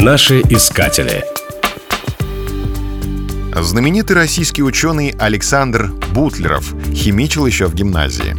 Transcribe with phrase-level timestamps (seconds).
[0.00, 1.24] Наши искатели.
[3.52, 8.36] Знаменитый российский ученый Александр Бутлеров химичил еще в гимназии.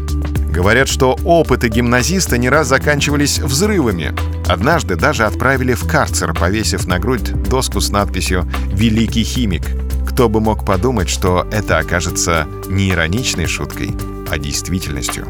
[0.54, 4.16] Говорят, что опыты гимназиста не раз заканчивались взрывами.
[4.48, 9.64] Однажды даже отправили в карцер, повесив на грудь доску с надписью «Великий химик».
[10.08, 13.94] Кто бы мог подумать, что это окажется не ироничной шуткой,
[14.32, 15.28] а действительностью.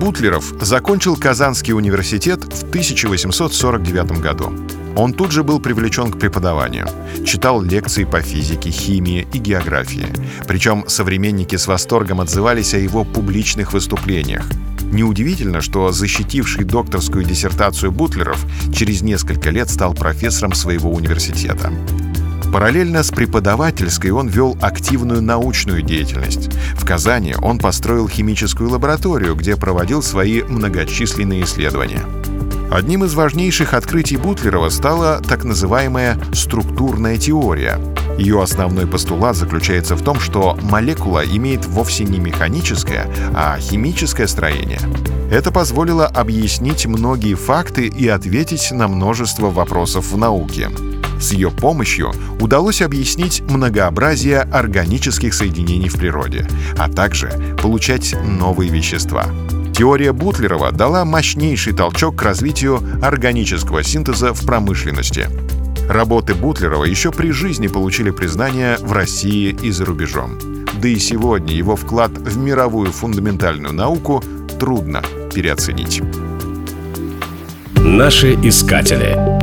[0.00, 4.50] Бутлеров закончил Казанский университет в 1849 году.
[4.96, 6.86] Он тут же был привлечен к преподаванию.
[7.24, 10.06] Читал лекции по физике, химии и географии.
[10.46, 14.44] Причем современники с восторгом отзывались о его публичных выступлениях.
[14.92, 21.72] Неудивительно, что защитивший докторскую диссертацию Бутлеров через несколько лет стал профессором своего университета.
[22.52, 26.50] Параллельно с преподавательской он вел активную научную деятельность.
[26.74, 32.02] В Казани он построил химическую лабораторию, где проводил свои многочисленные исследования.
[32.70, 37.80] Одним из важнейших открытий Бутлерова стала так называемая структурная теория.
[38.16, 44.78] Ее основной постулат заключается в том, что молекула имеет вовсе не механическое, а химическое строение.
[45.32, 50.70] Это позволило объяснить многие факты и ответить на множество вопросов в науке.
[51.20, 56.46] С ее помощью удалось объяснить многообразие органических соединений в природе,
[56.78, 59.26] а также получать новые вещества.
[59.80, 65.30] Теория Бутлерова дала мощнейший толчок к развитию органического синтеза в промышленности.
[65.88, 70.38] Работы Бутлерова еще при жизни получили признание в России и за рубежом.
[70.82, 74.22] Да и сегодня его вклад в мировую фундаментальную науку
[74.58, 76.02] трудно переоценить.
[77.76, 79.39] Наши искатели.